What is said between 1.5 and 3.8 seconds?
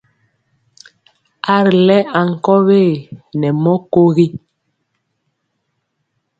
A ri lɛŋ ankɔwe nɛ mɔ